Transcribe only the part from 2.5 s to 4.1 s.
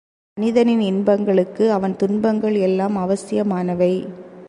எல்லாம் அவசியமானவை.